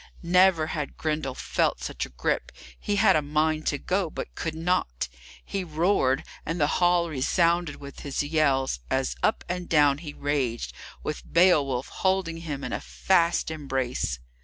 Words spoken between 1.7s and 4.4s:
such a grip; he had a mind to go, but